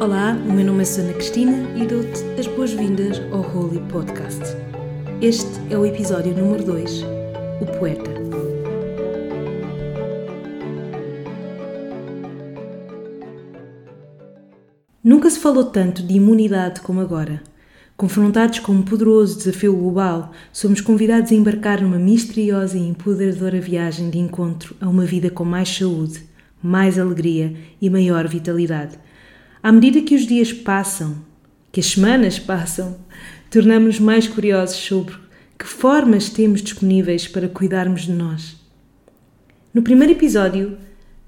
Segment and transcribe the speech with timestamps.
[0.00, 4.40] Olá, o meu nome é Susana Cristina e dou-te as boas-vindas ao Holy Podcast.
[5.20, 7.02] Este é o episódio número 2,
[7.60, 8.08] O Poeta.
[15.02, 17.42] Nunca se falou tanto de imunidade como agora.
[17.96, 24.10] Confrontados com um poderoso desafio global, somos convidados a embarcar numa misteriosa e empoderadora viagem
[24.10, 26.22] de encontro a uma vida com mais saúde,
[26.62, 28.96] mais alegria e maior vitalidade
[29.62, 31.16] à medida que os dias passam,
[31.72, 32.98] que as semanas passam,
[33.50, 35.14] tornamos-nos mais curiosos sobre
[35.58, 38.56] que formas temos disponíveis para cuidarmos de nós.
[39.74, 40.78] No primeiro episódio,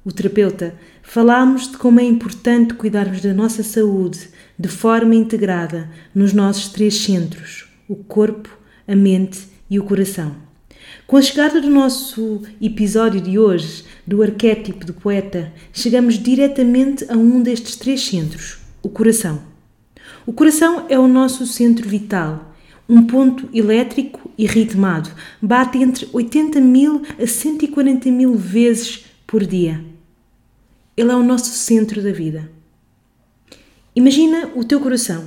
[0.04, 6.32] o terapeuta, falámos de como é importante cuidarmos da nossa saúde de forma integrada nos
[6.32, 8.48] nossos três centros: o corpo,
[8.86, 10.49] a mente e o coração.
[11.10, 17.16] Com a chegada do nosso episódio de hoje, do arquétipo do poeta, chegamos diretamente a
[17.16, 19.42] um destes três centros, o coração.
[20.24, 22.54] O coração é o nosso centro vital,
[22.88, 25.10] um ponto elétrico e ritmado,
[25.42, 29.84] bate entre 80 mil a 140 mil vezes por dia.
[30.96, 32.48] Ele é o nosso centro da vida.
[33.96, 35.24] Imagina o teu coração.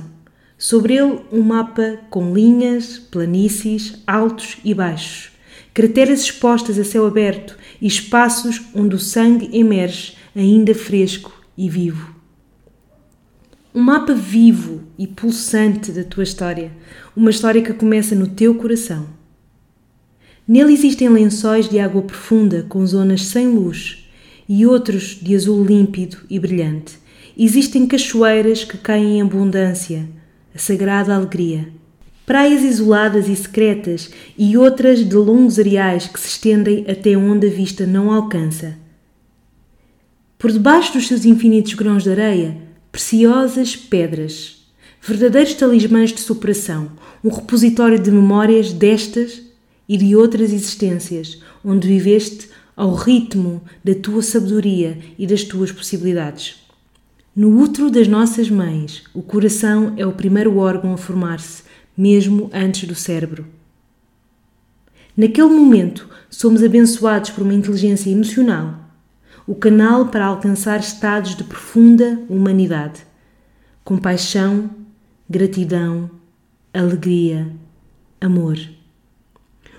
[0.56, 5.33] Sobre ele, um mapa com linhas, planícies, altos e baixos
[5.74, 12.14] crateras expostas a céu aberto e espaços onde o sangue emerge ainda fresco e vivo.
[13.74, 16.70] Um mapa vivo e pulsante da tua história,
[17.16, 19.08] uma história que começa no teu coração.
[20.46, 24.08] Nele existem lençóis de água profunda com zonas sem luz
[24.48, 26.98] e outros de azul límpido e brilhante.
[27.36, 30.08] Existem cachoeiras que caem em abundância,
[30.54, 31.66] a sagrada alegria
[32.26, 37.50] praias isoladas e secretas e outras de longos areais que se estendem até onde a
[37.50, 38.76] vista não alcança.
[40.38, 42.58] Por debaixo dos seus infinitos grãos de areia,
[42.90, 44.66] preciosas pedras,
[45.00, 46.90] verdadeiros talismãs de superação,
[47.22, 49.42] um repositório de memórias destas
[49.88, 56.56] e de outras existências, onde viveste ao ritmo da tua sabedoria e das tuas possibilidades.
[57.36, 61.64] No útero das nossas mães, o coração é o primeiro órgão a formar-se
[61.96, 63.46] mesmo antes do cérebro.
[65.16, 68.74] Naquele momento, somos abençoados por uma inteligência emocional,
[69.46, 73.06] o canal para alcançar estados de profunda humanidade,
[73.84, 74.70] compaixão,
[75.30, 76.10] gratidão,
[76.72, 77.46] alegria,
[78.20, 78.58] amor.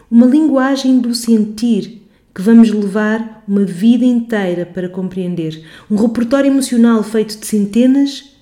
[0.10, 2.04] Uma linguagem do sentir
[2.34, 8.36] que vamos levar uma vida inteira para compreender, um repertório emocional feito de centenas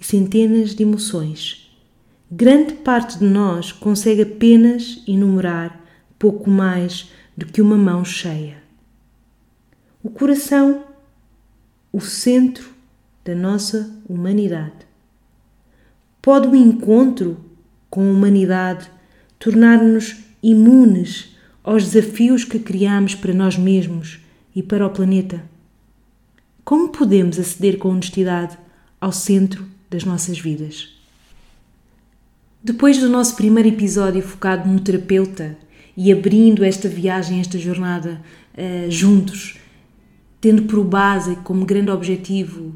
[0.00, 1.59] e centenas de emoções
[2.32, 5.80] Grande parte de nós consegue apenas enumerar
[6.16, 8.62] pouco mais do que uma mão cheia.
[10.00, 10.84] O coração,
[11.92, 12.70] o centro
[13.24, 14.86] da nossa humanidade.
[16.22, 17.36] Pode o encontro
[17.90, 18.88] com a humanidade
[19.36, 24.20] tornar-nos imunes aos desafios que criamos para nós mesmos
[24.54, 25.42] e para o planeta?
[26.64, 28.56] Como podemos aceder com honestidade
[29.00, 30.99] ao centro das nossas vidas?
[32.62, 35.56] Depois do nosso primeiro episódio focado no terapeuta
[35.96, 38.20] e abrindo esta viagem, esta jornada
[38.52, 39.56] uh, juntos,
[40.42, 42.74] tendo por base como grande objetivo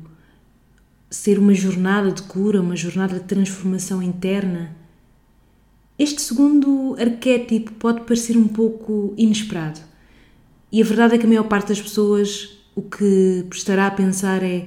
[1.10, 4.74] ser uma jornada de cura, uma jornada de transformação interna,
[5.98, 9.80] este segundo arquétipo pode parecer um pouco inesperado.
[10.72, 14.42] E a verdade é que a maior parte das pessoas o que estará a pensar
[14.42, 14.66] é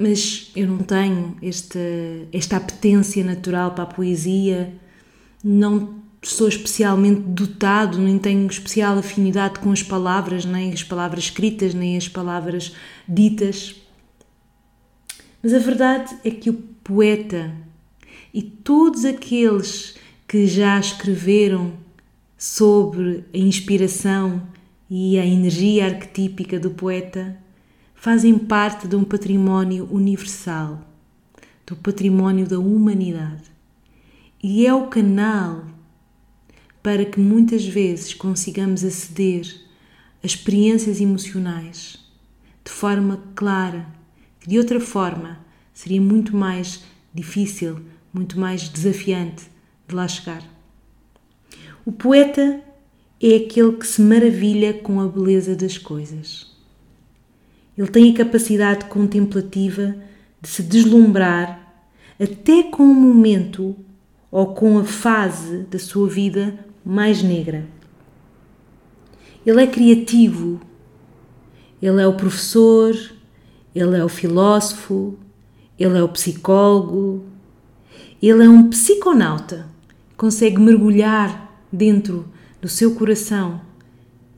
[0.00, 1.78] mas eu não tenho esta,
[2.32, 4.72] esta apetência natural para a poesia,
[5.44, 11.74] não sou especialmente dotado, nem tenho especial afinidade com as palavras, nem as palavras escritas,
[11.74, 12.74] nem as palavras
[13.06, 13.76] ditas.
[15.42, 17.54] Mas a verdade é que o poeta
[18.32, 19.96] e todos aqueles
[20.26, 21.74] que já escreveram
[22.38, 24.48] sobre a inspiração
[24.88, 27.36] e a energia arquetípica do poeta
[28.00, 30.80] fazem parte de um património universal,
[31.66, 33.42] do património da humanidade.
[34.42, 35.66] E é o canal
[36.82, 39.54] para que muitas vezes consigamos aceder
[40.22, 41.98] a experiências emocionais
[42.64, 43.86] de forma clara,
[44.40, 45.38] que de outra forma
[45.74, 46.82] seria muito mais
[47.12, 47.80] difícil,
[48.14, 49.44] muito mais desafiante
[49.86, 50.42] de lá chegar.
[51.84, 52.62] O poeta
[53.22, 56.49] é aquele que se maravilha com a beleza das coisas.
[57.80, 59.96] Ele tem a capacidade contemplativa
[60.38, 61.82] de se deslumbrar
[62.20, 63.74] até com o momento
[64.30, 67.66] ou com a fase da sua vida mais negra.
[69.46, 70.60] Ele é criativo,
[71.80, 72.94] ele é o professor,
[73.74, 75.18] ele é o filósofo,
[75.78, 77.24] ele é o psicólogo,
[78.22, 79.66] ele é um psiconauta,
[80.18, 82.28] consegue mergulhar dentro
[82.60, 83.69] do seu coração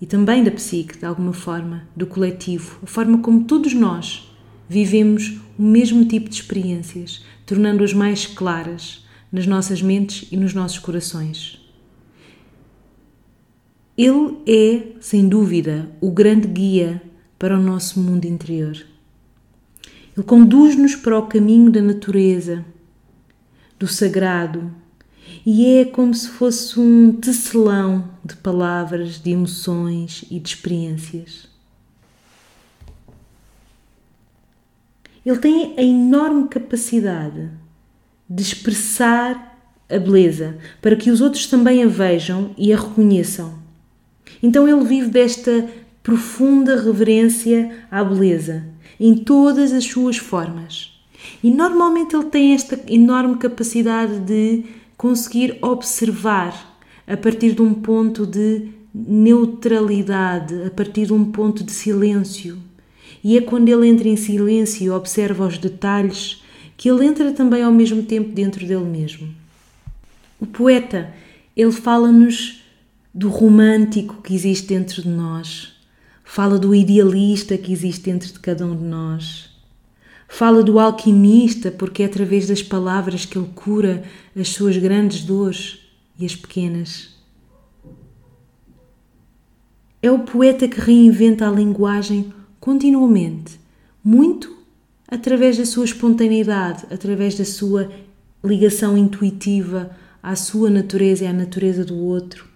[0.02, 4.28] e também da psique, de alguma forma, do coletivo, a forma como todos nós
[4.68, 10.80] vivemos o mesmo tipo de experiências, tornando-as mais claras nas nossas mentes e nos nossos
[10.80, 11.60] corações.
[13.96, 17.00] Ele é, sem dúvida, o grande guia
[17.38, 18.76] para o nosso mundo interior.
[20.16, 22.64] Ele conduz-nos para o caminho da natureza,
[23.78, 24.74] do sagrado,
[25.44, 31.48] e é como se fosse um tecelão de palavras, de emoções e de experiências.
[35.24, 37.50] Ele tem a enorme capacidade
[38.28, 39.58] de expressar
[39.88, 43.54] a beleza para que os outros também a vejam e a reconheçam.
[44.42, 45.68] Então ele vive desta
[46.02, 48.64] profunda reverência à beleza
[48.98, 50.90] em todas as suas formas.
[51.42, 54.64] E normalmente ele tem esta enorme capacidade de
[54.96, 61.72] conseguir observar a partir de um ponto de neutralidade, a partir de um ponto de
[61.72, 62.58] silêncio.
[63.24, 66.42] E é quando ele entra em silêncio e observa os detalhes
[66.76, 69.28] que ele entra também ao mesmo tempo dentro dele mesmo.
[70.40, 71.12] O poeta,
[71.56, 72.62] ele fala-nos
[73.14, 75.74] do romântico que existe dentro de nós,
[76.24, 79.51] fala do idealista que existe dentro de cada um de nós
[80.34, 84.02] Fala do alquimista, porque é através das palavras que ele cura
[84.34, 85.80] as suas grandes dores
[86.18, 87.10] e as pequenas.
[90.00, 93.60] É o poeta que reinventa a linguagem continuamente,
[94.02, 94.56] muito
[95.06, 97.92] através da sua espontaneidade, através da sua
[98.42, 102.48] ligação intuitiva à sua natureza e à natureza do outro.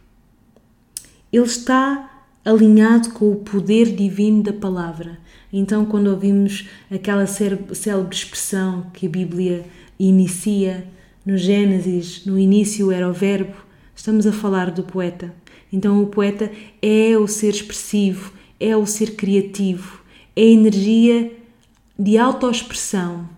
[1.30, 5.18] Ele está alinhado com o poder divino da palavra
[5.52, 9.64] então, quando ouvimos aquela célebre expressão que a Bíblia
[9.98, 10.86] inicia
[11.24, 13.56] no Gênesis, no início era o Verbo,
[13.94, 15.34] estamos a falar do poeta.
[15.72, 16.50] Então, o poeta
[16.82, 20.00] é o ser expressivo, é o ser criativo,
[20.34, 21.32] é a energia
[21.98, 23.28] de autoexpressão,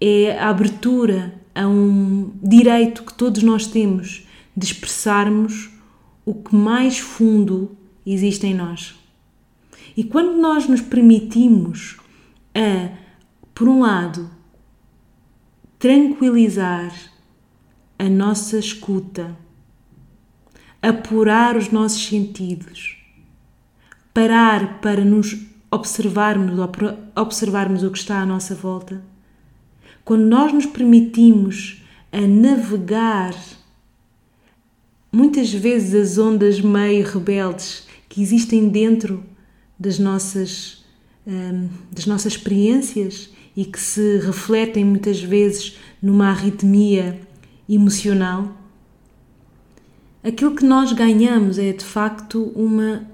[0.00, 4.26] é a abertura a um direito que todos nós temos
[4.56, 5.70] de expressarmos
[6.24, 7.76] o que mais fundo
[8.06, 9.01] existe em nós.
[9.96, 11.98] E quando nós nos permitimos
[12.54, 12.96] a,
[13.54, 14.30] por um lado,
[15.78, 16.92] tranquilizar
[17.98, 19.36] a nossa escuta,
[20.80, 22.96] apurar os nossos sentidos,
[24.14, 25.36] parar para nos
[25.70, 26.58] observarmos,
[27.14, 29.02] observarmos o que está à nossa volta,
[30.04, 33.34] quando nós nos permitimos a navegar
[35.12, 39.24] muitas vezes as ondas meio rebeldes que existem dentro
[39.82, 40.84] das nossas,
[41.26, 47.20] um, das nossas experiências e que se refletem muitas vezes numa arritmia
[47.68, 48.56] emocional,
[50.22, 53.04] aquilo que nós ganhamos é de facto uma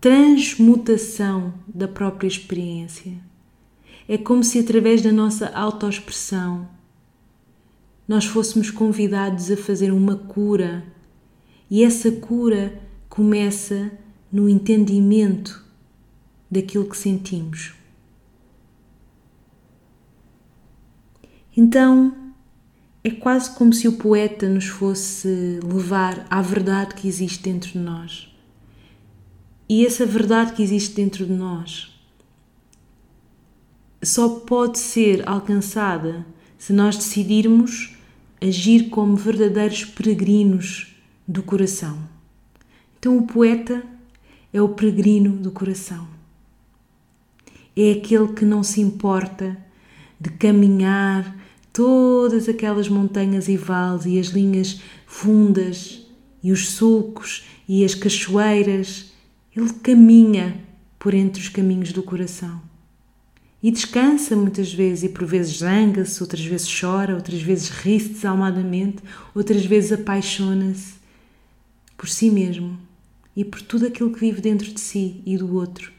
[0.00, 3.12] transmutação da própria experiência.
[4.06, 6.68] É como se através da nossa autoexpressão
[8.06, 10.84] nós fôssemos convidados a fazer uma cura
[11.70, 12.78] e essa cura
[13.08, 13.90] começa
[14.34, 15.64] no entendimento
[16.50, 17.72] daquilo que sentimos.
[21.56, 22.32] Então,
[23.04, 27.78] é quase como se o poeta nos fosse levar à verdade que existe dentro de
[27.78, 28.28] nós.
[29.68, 31.96] E essa verdade que existe dentro de nós
[34.02, 36.26] só pode ser alcançada
[36.58, 37.96] se nós decidirmos
[38.40, 40.92] agir como verdadeiros peregrinos
[41.26, 41.96] do coração.
[42.98, 43.93] Então, o poeta
[44.54, 46.06] é o peregrino do coração.
[47.76, 49.58] É aquele que não se importa
[50.18, 51.36] de caminhar
[51.72, 56.06] todas aquelas montanhas e vales e as linhas fundas
[56.40, 59.12] e os sulcos e as cachoeiras.
[59.56, 60.56] Ele caminha
[61.00, 62.62] por entre os caminhos do coração.
[63.60, 69.02] E descansa muitas vezes, e por vezes zanga-se, outras vezes chora, outras vezes ri-se desalmadamente,
[69.34, 70.94] outras vezes apaixona-se
[71.96, 72.78] por si mesmo
[73.36, 75.92] e por tudo aquilo que vive dentro de si e do outro.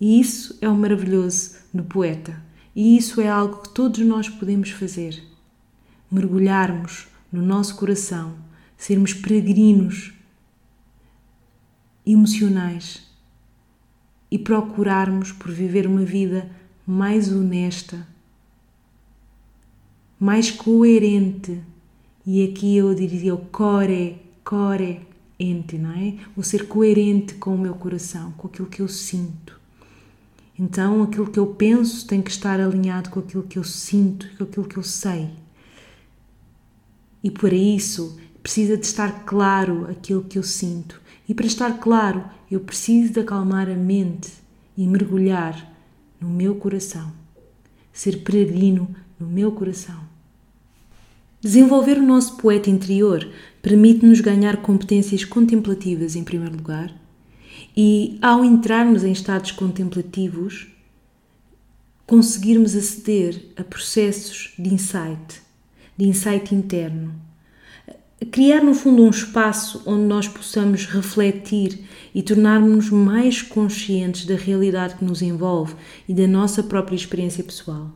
[0.00, 2.40] E isso é o maravilhoso no poeta,
[2.74, 5.22] e isso é algo que todos nós podemos fazer.
[6.10, 8.34] Mergulharmos no nosso coração,
[8.76, 10.12] sermos peregrinos
[12.06, 13.02] emocionais
[14.30, 16.50] e procurarmos por viver uma vida
[16.86, 18.06] mais honesta,
[20.18, 21.60] mais coerente.
[22.24, 25.07] E aqui eu diria o core, core,
[25.38, 26.14] ente, não é?
[26.36, 29.58] O ser coerente com o meu coração, com aquilo que eu sinto.
[30.58, 34.44] Então aquilo que eu penso tem que estar alinhado com aquilo que eu sinto com
[34.44, 35.30] aquilo que eu sei.
[37.22, 41.00] E para isso precisa de estar claro aquilo que eu sinto.
[41.28, 44.32] E para estar claro, eu preciso de acalmar a mente
[44.76, 45.72] e mergulhar
[46.20, 47.12] no meu coração.
[47.92, 50.07] Ser peregrino no meu coração.
[51.40, 53.30] Desenvolver o nosso poeta interior
[53.62, 56.92] permite-nos ganhar competências contemplativas, em primeiro lugar,
[57.76, 60.66] e ao entrarmos em estados contemplativos,
[62.04, 65.40] conseguirmos aceder a processos de insight,
[65.96, 67.14] de insight interno.
[68.32, 74.96] Criar, no fundo, um espaço onde nós possamos refletir e tornarmos-nos mais conscientes da realidade
[74.96, 75.76] que nos envolve
[76.08, 77.92] e da nossa própria experiência pessoal.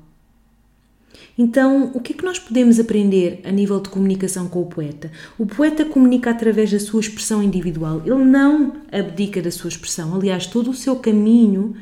[1.36, 5.10] Então, o que é que nós podemos aprender a nível de comunicação com o poeta?
[5.38, 8.02] O poeta comunica através da sua expressão individual.
[8.04, 10.14] Ele não abdica da sua expressão.
[10.14, 11.74] Aliás, todo o seu caminho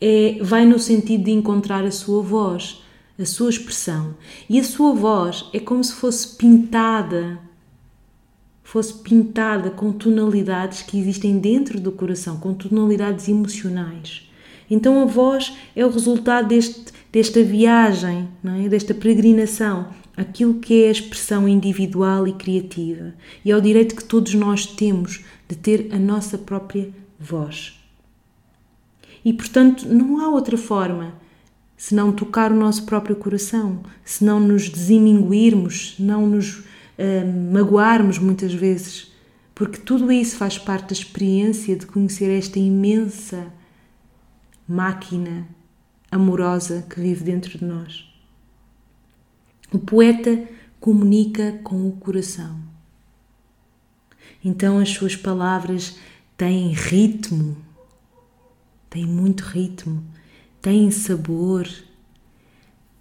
[0.00, 2.82] é, vai no sentido de encontrar a sua voz,
[3.18, 4.14] a sua expressão.
[4.48, 7.38] E a sua voz é como se fosse pintada,
[8.62, 14.28] fosse pintada com tonalidades que existem dentro do coração, com tonalidades emocionais.
[14.70, 18.68] Então a voz é o resultado deste desta viagem, é?
[18.68, 23.14] desta peregrinação, aquilo que é a expressão individual e criativa.
[23.44, 27.80] E é o direito que todos nós temos de ter a nossa própria voz.
[29.24, 31.14] E portanto, não há outra forma
[31.76, 38.52] senão tocar o nosso próprio coração, se não nos deseminguirmos, não nos uh, magoarmos muitas
[38.52, 39.12] vezes,
[39.54, 43.46] porque tudo isso faz parte da experiência de conhecer esta imensa
[44.66, 45.46] máquina
[46.14, 48.08] amorosa que vive dentro de nós.
[49.72, 52.56] O poeta comunica com o coração.
[54.44, 55.96] Então as suas palavras
[56.36, 57.56] têm ritmo,
[58.88, 60.04] têm muito ritmo,
[60.62, 61.68] têm sabor,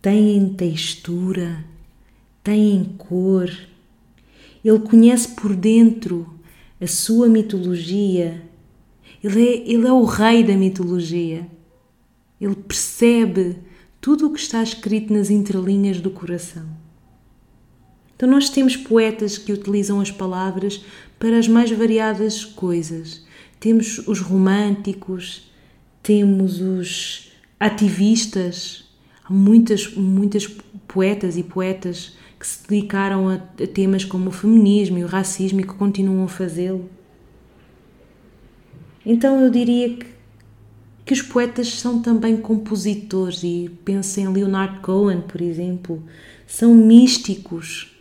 [0.01, 1.63] têm textura,
[2.43, 3.49] têm cor.
[4.65, 6.33] Ele conhece por dentro
[6.81, 8.41] a sua mitologia.
[9.23, 11.47] Ele é, ele é o rei da mitologia.
[12.43, 13.55] Ele percebe
[14.01, 16.65] tudo o que está escrito nas entrelinhas do coração.
[18.15, 20.83] Então, nós temos poetas que utilizam as palavras
[21.17, 23.25] para as mais variadas coisas.
[23.61, 25.49] Temos os românticos,
[26.01, 28.89] temos os ativistas,
[29.23, 30.45] há muitas, muitas
[30.85, 33.37] poetas e poetas que se dedicaram a,
[33.73, 36.89] temas como o feminismo e o racismo e que continuam a fazê-lo.
[39.05, 40.12] Então eu diria que
[41.05, 46.01] que os poetas são também compositores e penso em Leonard Cohen, por exemplo,
[46.47, 47.91] são místicos.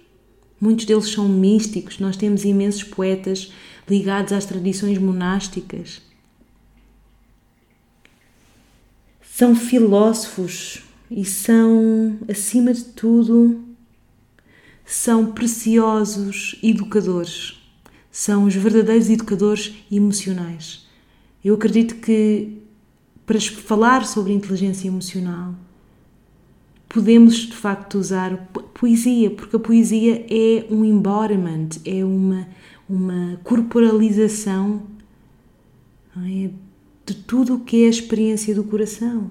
[0.61, 1.99] Muitos deles são místicos.
[1.99, 3.53] Nós temos imensos poetas
[3.89, 6.01] ligados às tradições monásticas.
[9.35, 13.65] São filósofos e são, acima de tudo,
[14.85, 17.59] são preciosos educadores.
[18.11, 20.87] São os verdadeiros educadores emocionais.
[21.45, 22.62] Eu acredito que
[23.25, 25.55] para falar sobre inteligência emocional,
[26.89, 28.37] podemos de facto usar
[28.75, 32.47] poesia, porque a poesia é um embodiment, é uma,
[32.89, 34.83] uma corporalização
[36.17, 36.51] é?
[37.07, 39.31] de tudo o que é a experiência do coração.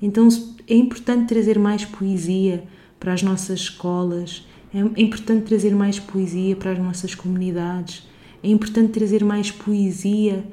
[0.00, 0.28] Então
[0.68, 2.64] é importante trazer mais poesia
[3.00, 8.08] para as nossas escolas, é importante trazer mais poesia para as nossas comunidades,
[8.42, 10.44] é importante trazer mais poesia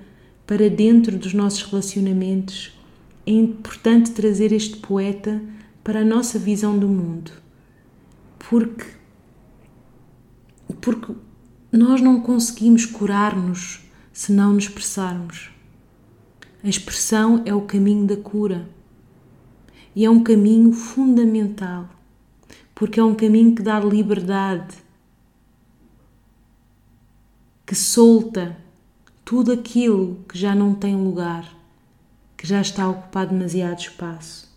[0.52, 2.78] para dentro dos nossos relacionamentos.
[3.26, 5.42] É importante trazer este poeta
[5.82, 7.32] para a nossa visão do mundo.
[8.38, 8.86] Porque
[10.82, 11.14] porque
[11.72, 15.52] nós não conseguimos curar-nos se não nos expressarmos.
[16.62, 18.68] A expressão é o caminho da cura.
[19.96, 21.90] E é um caminho fundamental,
[22.76, 24.76] porque é um caminho que dá liberdade,
[27.66, 28.61] que solta
[29.32, 31.50] tudo aquilo que já não tem lugar,
[32.36, 34.54] que já está a ocupar demasiado espaço.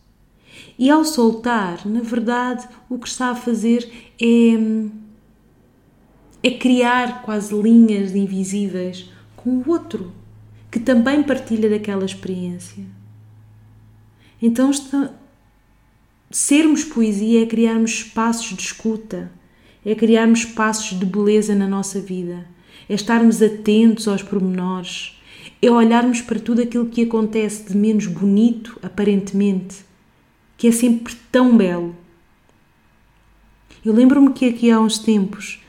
[0.76, 3.88] E ao soltar, na verdade, o que está a fazer
[4.20, 4.56] é,
[6.42, 10.10] é criar quase linhas invisíveis com o outro,
[10.72, 12.84] que também partilha daquela experiência.
[14.42, 15.12] Então, está,
[16.32, 19.30] sermos poesia é criarmos espaços de escuta,
[19.86, 22.52] é criarmos espaços de beleza na nossa vida
[22.88, 25.20] é estarmos atentos aos pormenores,
[25.60, 29.84] é olharmos para tudo aquilo que acontece de menos bonito, aparentemente,
[30.56, 31.94] que é sempre tão belo.
[33.84, 35.62] Eu lembro-me que aqui há uns tempos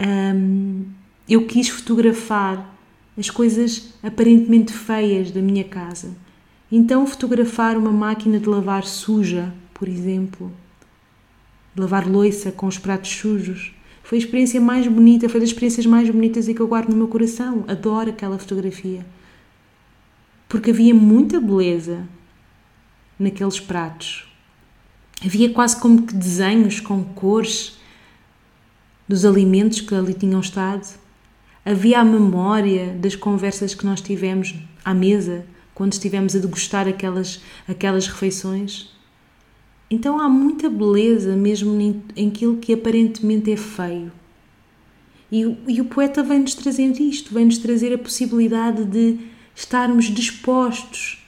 [0.00, 0.84] hum,
[1.28, 2.70] eu quis fotografar
[3.16, 6.14] as coisas aparentemente feias da minha casa.
[6.70, 10.50] Então, fotografar uma máquina de lavar suja, por exemplo,
[11.76, 16.08] lavar louça com os pratos sujos, foi a experiência mais bonita, foi das experiências mais
[16.10, 17.64] bonitas e que eu guardo no meu coração.
[17.68, 19.06] Adoro aquela fotografia.
[20.48, 22.06] Porque havia muita beleza
[23.18, 24.28] naqueles pratos.
[25.24, 27.78] Havia quase como que desenhos com cores
[29.08, 30.86] dos alimentos que ali tinham estado.
[31.64, 34.54] Havia a memória das conversas que nós tivemos
[34.84, 38.90] à mesa quando estivemos a degustar aquelas, aquelas refeições.
[39.92, 44.10] Então há muita beleza mesmo em, aquilo que aparentemente é feio.
[45.30, 49.18] E, e o poeta vem-nos trazer isto, vem-nos trazer a possibilidade de
[49.54, 51.22] estarmos dispostos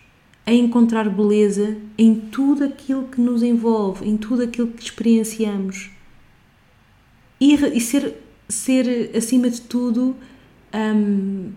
[0.47, 5.91] a encontrar beleza em tudo aquilo que nos envolve, em tudo aquilo que experienciamos.
[7.39, 8.15] E, e ser,
[8.49, 10.17] ser, acima de tudo,
[10.75, 11.53] hum,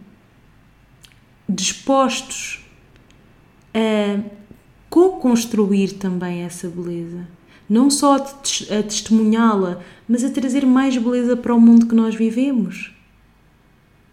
[1.48, 2.66] dispostos
[3.74, 4.47] a
[4.90, 7.28] co-construir também essa beleza.
[7.70, 12.94] Não só a, testemunhá-la, mas a trazer mais beleza para o mundo que nós vivemos.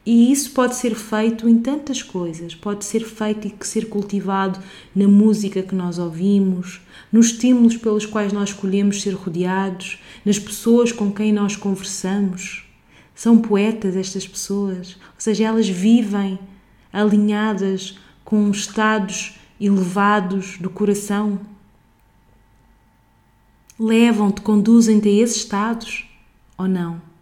[0.06, 2.54] E isso pode ser feito em tantas coisas.
[2.54, 4.58] Pode ser feito e ser cultivado
[4.94, 10.92] na música que nós ouvimos, nos estímulos pelos quais nós escolhemos ser rodeados, nas pessoas
[10.92, 12.64] com quem nós conversamos.
[13.14, 16.38] São poetas estas pessoas, ou seja, elas vivem
[16.92, 21.40] alinhadas com estados elevados do coração.
[23.78, 26.08] Levam-te, conduzem-te a esses estados
[26.56, 27.14] ou não?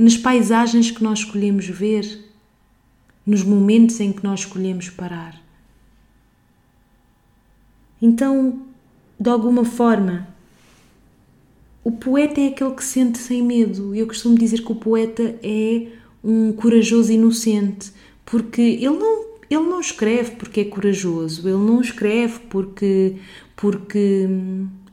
[0.00, 2.24] nas paisagens que nós escolhemos ver,
[3.26, 5.38] nos momentos em que nós escolhemos parar.
[8.00, 8.62] Então,
[9.18, 10.26] de alguma forma,
[11.84, 13.94] o poeta é aquele que sente sem medo.
[13.94, 15.88] Eu costumo dizer que o poeta é
[16.24, 17.92] um corajoso inocente,
[18.24, 23.16] porque ele não, ele não escreve porque é corajoso, ele não escreve porque,
[23.56, 24.28] porque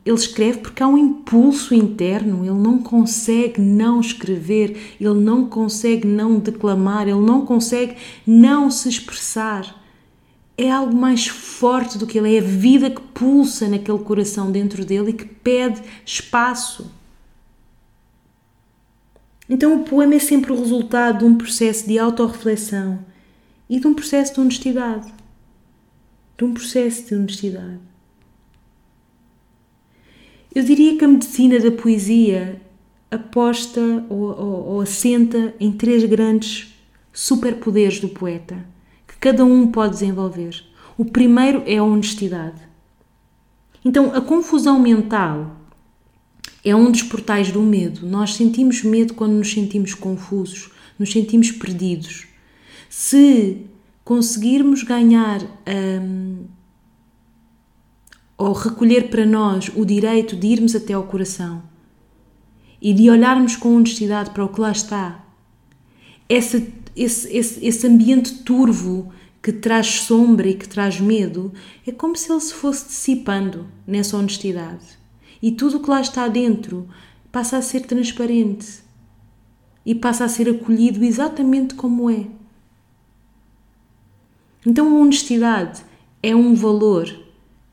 [0.04, 6.08] ele escreve porque há um impulso interno, ele não consegue não escrever, ele não consegue
[6.08, 9.76] não declamar, ele não consegue não se expressar.
[10.56, 14.84] É algo mais forte do que ele, é a vida que pulsa naquele coração dentro
[14.84, 16.90] dele e que pede espaço.
[19.48, 23.06] Então o poema é sempre o resultado de um processo de autorreflexão
[23.68, 25.12] e de um processo de honestidade.
[26.36, 27.80] De um processo de honestidade.
[30.54, 32.60] Eu diria que a medicina da poesia
[33.10, 36.74] aposta ou, ou, ou assenta em três grandes
[37.12, 38.64] superpoderes do poeta,
[39.06, 40.64] que cada um pode desenvolver.
[40.96, 42.60] O primeiro é a honestidade.
[43.84, 45.56] Então, a confusão mental
[46.64, 48.06] é um dos portais do medo.
[48.06, 52.27] Nós sentimos medo quando nos sentimos confusos, nos sentimos perdidos.
[52.88, 53.66] Se
[54.04, 56.44] conseguirmos ganhar hum,
[58.36, 61.62] ou recolher para nós o direito de irmos até ao coração
[62.80, 65.24] e de olharmos com honestidade para o que lá está,
[66.28, 71.52] esse, esse, esse, esse ambiente turvo que traz sombra e que traz medo,
[71.86, 74.98] é como se ele se fosse dissipando nessa honestidade.
[75.40, 76.88] E tudo o que lá está dentro
[77.30, 78.80] passa a ser transparente
[79.86, 82.26] e passa a ser acolhido exatamente como é.
[84.66, 85.82] Então a honestidade
[86.22, 87.08] é um valor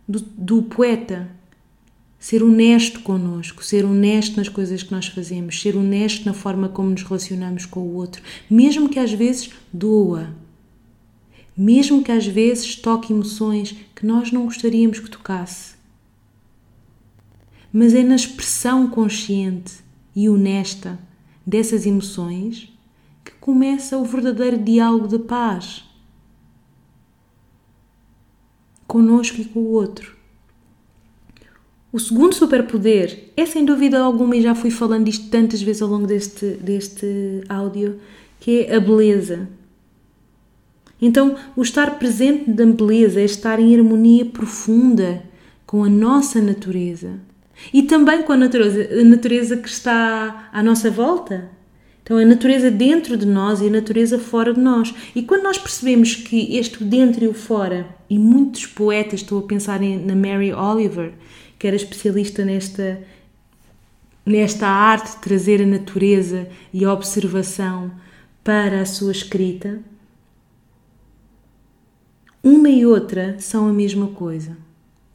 [0.08, 1.30] do, do poeta.
[2.18, 6.90] Ser honesto connosco, ser honesto nas coisas que nós fazemos, ser honesto na forma como
[6.90, 10.34] nos relacionamos com o outro, mesmo que às vezes doa,
[11.56, 15.76] mesmo que às vezes toque emoções que nós não gostaríamos que tocasse.
[17.72, 19.74] Mas é na expressão consciente
[20.16, 20.98] e honesta
[21.46, 22.74] dessas emoções
[23.24, 25.84] que começa o verdadeiro diálogo de paz
[28.88, 30.16] conosco e com o outro.
[31.92, 35.88] O segundo superpoder é sem dúvida alguma, e já fui falando disto tantas vezes ao
[35.88, 38.00] longo deste, deste áudio,
[38.40, 39.48] que é a beleza.
[41.02, 45.24] Então, o estar presente da beleza é estar em harmonia profunda
[45.66, 47.20] com a nossa natureza
[47.74, 51.50] e também com a natureza, a natureza que está à nossa volta.
[52.06, 54.94] Então, a natureza dentro de nós e a natureza fora de nós.
[55.16, 59.48] E quando nós percebemos que este dentro e o fora, e muitos poetas, estou a
[59.48, 61.14] pensar em, na Mary Oliver,
[61.58, 63.02] que era especialista nesta,
[64.24, 67.92] nesta arte de trazer a natureza e a observação
[68.44, 69.80] para a sua escrita,
[72.44, 74.56] uma e outra são a mesma coisa.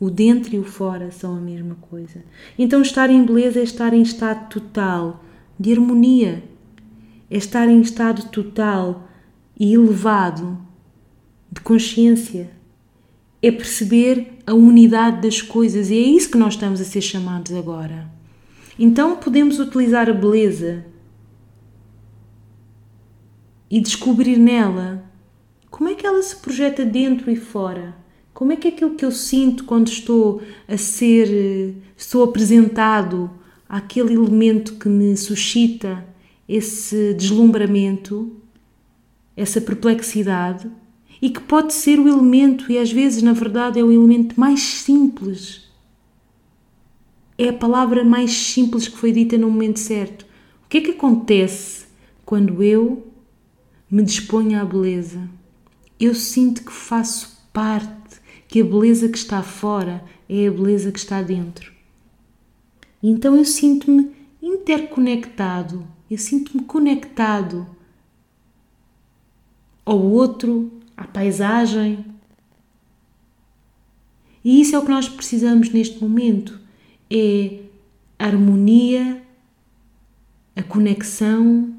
[0.00, 2.24] O dentro e o fora são a mesma coisa.
[2.58, 5.22] Então, estar em beleza é estar em estado total
[5.56, 6.49] de harmonia
[7.30, 9.08] é estar em estado total
[9.58, 10.58] e elevado
[11.50, 12.50] de consciência.
[13.40, 17.52] É perceber a unidade das coisas e é isso que nós estamos a ser chamados
[17.52, 18.10] agora.
[18.78, 20.84] Então podemos utilizar a beleza
[23.70, 25.04] e descobrir nela
[25.70, 27.96] como é que ela se projeta dentro e fora.
[28.34, 33.30] Como é que é aquilo que eu sinto quando estou a ser, estou apresentado
[33.68, 36.09] àquele elemento que me suscita
[36.52, 38.36] esse deslumbramento,
[39.36, 40.68] essa perplexidade,
[41.22, 44.60] e que pode ser o elemento, e às vezes, na verdade, é o elemento mais
[44.60, 45.70] simples.
[47.38, 50.26] É a palavra mais simples que foi dita no momento certo.
[50.64, 51.86] O que é que acontece
[52.26, 53.06] quando eu
[53.88, 55.30] me disponho à beleza?
[56.00, 60.98] Eu sinto que faço parte, que a beleza que está fora é a beleza que
[60.98, 61.72] está dentro.
[63.00, 64.10] Então eu sinto-me
[64.42, 67.66] interconectado, eu sinto-me conectado
[69.84, 72.04] ao outro, à paisagem.
[74.44, 76.58] E isso é o que nós precisamos neste momento:
[77.08, 77.60] é
[78.18, 79.22] a harmonia,
[80.56, 81.72] a conexão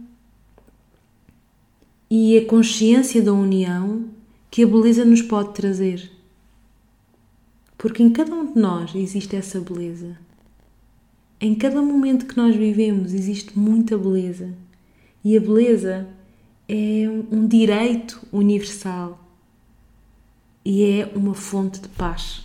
[2.10, 4.10] e a consciência da união
[4.50, 6.10] que a beleza nos pode trazer.
[7.78, 10.18] Porque em cada um de nós existe essa beleza.
[11.42, 14.54] Em cada momento que nós vivemos existe muita beleza.
[15.24, 16.08] E a beleza
[16.70, 19.20] é um direito universal
[20.64, 22.44] e é uma fonte de paz.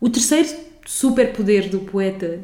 [0.00, 0.48] O terceiro
[0.86, 2.40] superpoder do poeta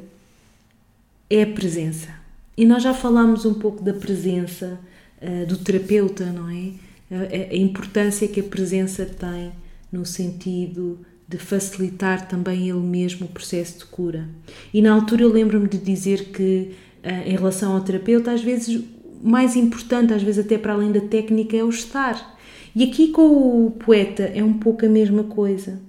[1.30, 2.14] é a presença.
[2.54, 4.78] E nós já falámos um pouco da presença
[5.22, 6.72] uh, do terapeuta, não é?
[7.10, 9.52] A, a importância que a presença tem
[9.90, 14.28] no sentido de facilitar também ele mesmo o processo de cura.
[14.72, 18.84] E na altura eu lembro-me de dizer que, uh, em relação ao terapeuta, às vezes
[19.22, 22.38] mais importante, às vezes até para além da técnica, é o estar.
[22.76, 25.80] E aqui com o poeta é um pouco a mesma coisa.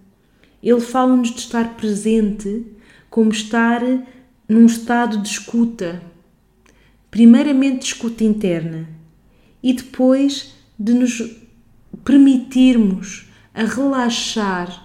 [0.64, 2.66] Ele fala-nos de estar presente
[3.10, 3.82] como estar
[4.48, 6.02] num estado de escuta.
[7.12, 8.88] Primeiramente de escuta interna
[9.62, 11.38] e depois de nos
[12.04, 14.85] permitirmos a relaxar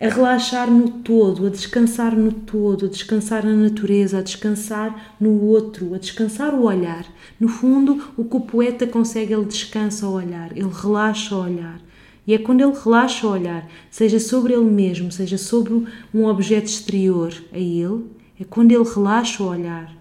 [0.00, 5.42] a relaxar no todo, a descansar no todo, a descansar na natureza, a descansar no
[5.42, 7.04] outro, a descansar o olhar.
[7.38, 11.80] No fundo, o que o poeta consegue, ele descansa o olhar, ele relaxa o olhar.
[12.26, 16.66] E é quando ele relaxa o olhar, seja sobre ele mesmo, seja sobre um objeto
[16.66, 18.06] exterior a ele,
[18.40, 20.00] é quando ele relaxa o olhar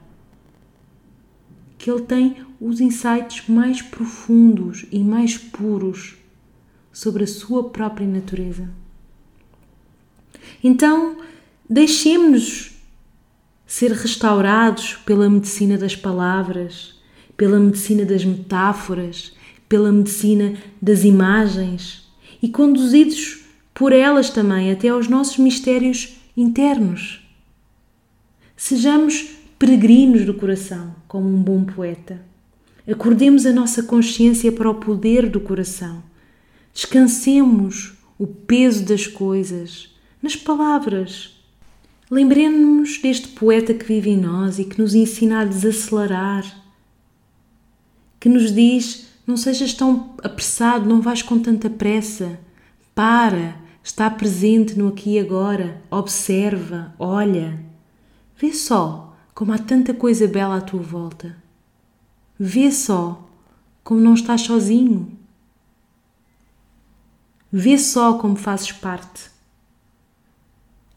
[1.79, 6.17] que ele tem os insights mais profundos e mais puros
[6.91, 8.69] sobre a sua própria natureza.
[10.63, 11.17] Então,
[11.69, 12.71] deixemos-nos
[13.65, 16.95] ser restaurados pela medicina das palavras,
[17.37, 19.33] pela medicina das metáforas,
[19.69, 22.09] pela medicina das imagens
[22.41, 27.23] e conduzidos por elas também até aos nossos mistérios internos.
[28.57, 32.19] Sejamos peregrinos do coração, como um bom poeta.
[32.89, 36.03] Acordemos a nossa consciência para o poder do coração.
[36.73, 39.89] Descansemos o peso das coisas
[40.21, 41.35] nas palavras.
[42.09, 46.43] Lembremos-nos deste poeta que vive em nós e que nos ensina a desacelerar,
[48.19, 52.39] que nos diz: não sejas tão apressado, não vais com tanta pressa.
[52.95, 57.63] Para, está presente no aqui e agora, observa, olha.
[58.37, 61.35] Vê só como há tanta coisa bela à tua volta.
[62.37, 63.29] Vê só
[63.83, 65.17] como não estás sozinho.
[67.51, 69.29] Vê só como fazes parte.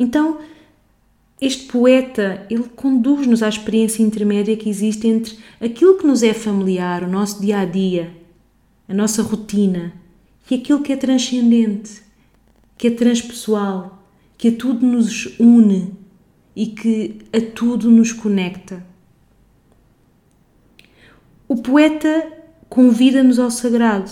[0.03, 0.41] Então,
[1.41, 7.05] este poeta, ele conduz-nos à experiência intermédia que existe entre aquilo que nos é familiar,
[7.05, 8.13] o nosso dia a dia,
[8.89, 9.93] a nossa rotina,
[10.51, 12.03] e aquilo que é transcendente,
[12.77, 14.03] que é transpessoal,
[14.37, 15.93] que a tudo nos une
[16.57, 18.85] e que a tudo nos conecta.
[21.47, 22.29] O poeta
[22.69, 24.11] convida-nos ao sagrado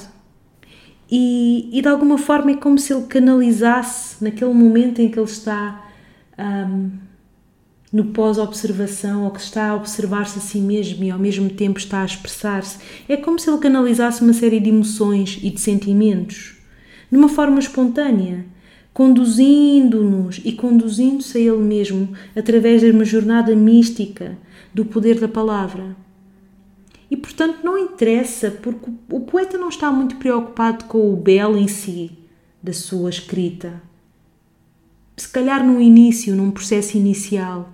[1.11, 5.27] e, e, de alguma forma é como se ele canalizasse naquele momento em que ele
[5.27, 5.85] está
[6.38, 6.90] um,
[7.92, 12.03] no pós-observação ou que está a observar-se a si mesmo e ao mesmo tempo está
[12.03, 12.79] a expressar-se.
[13.09, 16.57] É como se ele canalizasse uma série de emoções e de sentimentos
[17.11, 18.46] de uma forma espontânea,
[18.92, 24.38] conduzindo-nos e conduzindo-se a ele mesmo através de uma jornada mística
[24.73, 25.96] do poder da palavra.
[27.11, 31.66] E portanto não interessa, porque o poeta não está muito preocupado com o belo em
[31.66, 32.12] si
[32.62, 33.83] da sua escrita
[35.20, 37.73] se calhar no início, num processo inicial.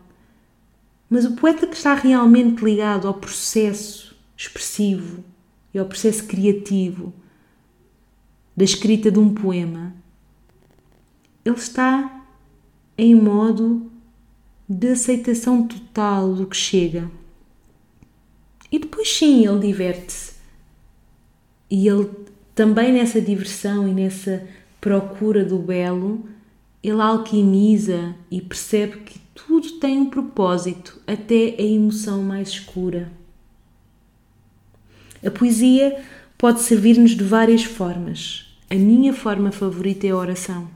[1.09, 5.23] Mas o poeta que está realmente ligado ao processo expressivo
[5.73, 7.13] e ao processo criativo
[8.57, 9.95] da escrita de um poema,
[11.45, 12.27] ele está
[12.99, 13.91] em modo
[14.69, 17.09] de aceitação total do que chega.
[18.71, 20.35] E depois, sim, ele diverte-se.
[21.71, 22.09] E ele
[22.55, 24.47] também nessa diversão e nessa
[24.81, 26.29] procura do belo,
[26.83, 33.13] ele alquimiza e percebe que tudo tem um propósito, até a emoção mais escura.
[35.25, 36.03] A poesia
[36.39, 38.57] pode servir-nos de várias formas.
[38.71, 40.69] A minha forma favorita é a oração.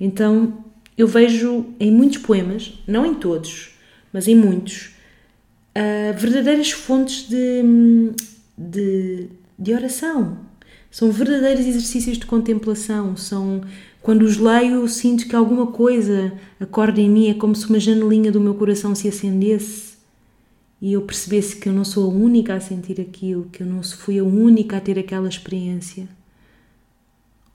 [0.00, 0.64] Então,
[0.96, 3.70] eu vejo em muitos poemas, não em todos,
[4.12, 4.93] mas em muitos,
[5.76, 8.12] uh, verdadeiras fontes de,
[8.56, 10.38] de, de oração.
[10.90, 13.62] São verdadeiros exercícios de contemplação, são
[14.00, 18.30] quando os leio, sinto que alguma coisa acorda em mim, é como se uma janelinha
[18.30, 19.94] do meu coração se acendesse
[20.84, 23.82] e eu percebesse que eu não sou a única a sentir aquilo, que eu não
[23.82, 26.06] fui a única a ter aquela experiência.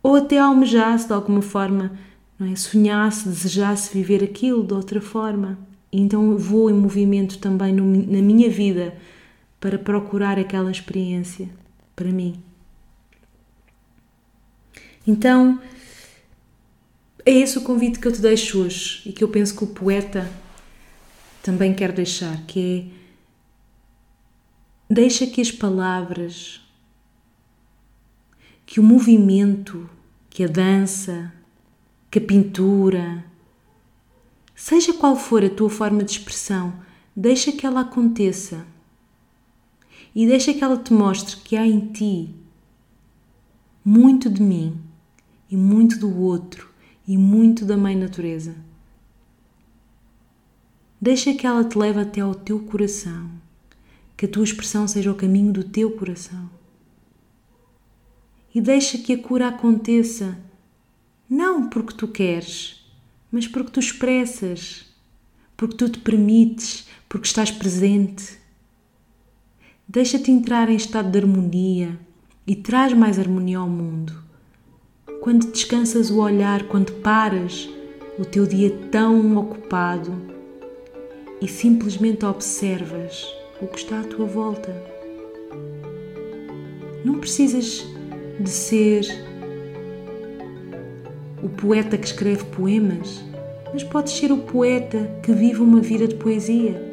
[0.02, 1.92] Ou até almejasse de alguma forma,
[2.40, 2.56] não é?
[2.56, 5.60] sonhasse, desejasse viver aquilo de outra forma.
[5.92, 8.96] Então eu vou em movimento também no, na minha vida
[9.60, 11.50] para procurar aquela experiência
[11.96, 12.42] para mim.
[15.06, 15.60] Então,
[17.26, 19.68] é esse o convite que eu te deixo hoje e que eu penso que o
[19.68, 20.30] poeta
[21.42, 23.00] também quer deixar, que é
[24.90, 26.62] deixa que as palavras,
[28.66, 29.90] que o movimento,
[30.30, 31.32] que a dança,
[32.10, 33.24] que a pintura,
[34.60, 36.74] seja qual for a tua forma de expressão,
[37.16, 38.68] deixa que ela aconteça
[40.14, 42.36] e deixa que ela te mostre que há em ti
[43.84, 44.78] muito de mim
[45.50, 46.70] e muito do outro
[47.08, 48.54] e muito da Mãe Natureza.
[51.02, 53.32] Deixa que ela te leve até ao teu coração,
[54.18, 56.50] que a tua expressão seja o caminho do teu coração.
[58.54, 60.38] E deixa que a cura aconteça,
[61.30, 62.79] não porque tu queres,
[63.32, 64.86] mas porque tu expressas,
[65.56, 68.38] porque tu te permites, porque estás presente.
[69.88, 72.00] Deixa-te entrar em estado de harmonia
[72.46, 74.30] e traz mais harmonia ao mundo
[75.22, 77.70] quando descansas o olhar, quando paras
[78.18, 80.14] o teu dia tão ocupado
[81.42, 83.28] e simplesmente observas
[83.62, 84.74] o que está à tua volta.
[87.04, 87.86] Não precisas
[88.40, 89.06] de ser
[91.44, 93.24] o poeta que escreve poemas,
[93.74, 96.90] mas podes ser o poeta que vive uma vida de poesia.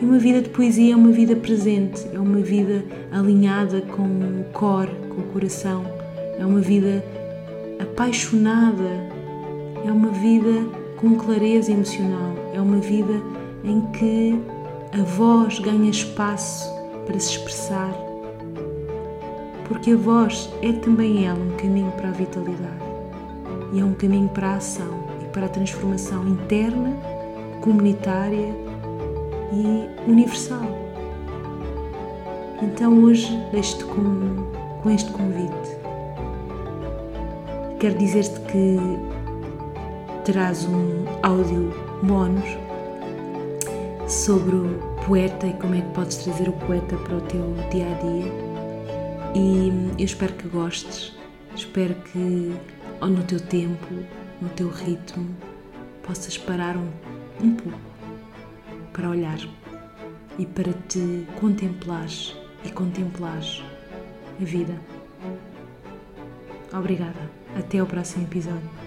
[0.00, 4.44] E uma vida de poesia é uma vida presente, é uma vida alinhada com o
[4.52, 6.04] cor, com o coração
[6.38, 7.04] é uma vida
[7.80, 9.08] apaixonada,
[9.84, 13.14] é uma vida com clareza emocional, é uma vida
[13.62, 14.40] em que
[14.92, 16.72] a voz ganha espaço
[17.06, 17.94] para se expressar,
[19.68, 22.83] porque a voz é também ela um caminho para a vitalidade
[23.74, 26.96] e é um caminho para a ação e para a transformação interna,
[27.60, 28.54] comunitária
[29.52, 30.66] e universal.
[32.62, 35.84] Então hoje deixo-te com, com este convite
[37.84, 38.78] quero dizer-te que
[40.24, 41.70] terás um áudio
[42.02, 42.48] bónus
[44.08, 47.84] sobre o poeta e como é que podes trazer o poeta para o teu dia
[47.84, 48.32] a dia.
[49.34, 51.12] E eu espero que gostes,
[51.54, 52.54] espero que
[53.00, 53.86] no teu tempo,
[54.40, 55.34] no teu ritmo,
[56.02, 56.90] possas parar um,
[57.40, 57.78] um pouco
[58.92, 59.38] para olhar
[60.38, 63.62] e para te contemplares e contemplares
[64.40, 64.78] a vida.
[66.72, 67.30] Obrigada.
[67.56, 68.83] Até o próximo episódio.